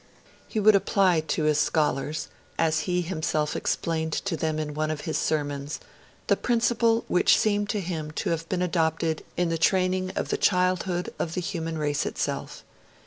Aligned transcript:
He 0.47 0.59
would 0.59 0.73
apply 0.75 1.19
to 1.19 1.43
his 1.43 1.59
scholars, 1.59 2.27
as 2.57 2.79
he 2.89 3.01
himself 3.03 3.55
explained 3.55 4.13
to 4.13 4.35
them 4.35 4.57
in 4.57 4.73
one 4.73 4.89
of 4.89 5.01
his 5.01 5.15
sermons, 5.15 5.79
'the 6.25 6.37
principle 6.37 7.05
which 7.07 7.37
seemed 7.37 7.69
to 7.69 7.79
him 7.81 8.09
to 8.13 8.31
have 8.31 8.49
been 8.49 8.63
adopted 8.63 9.23
in 9.37 9.49
the 9.49 9.59
training 9.59 10.11
of 10.15 10.29
the 10.29 10.37
childhood 10.37 11.13
of 11.19 11.35
the 11.35 11.41
human 11.41 11.77
race 11.77 12.07
itself'. 12.07 12.63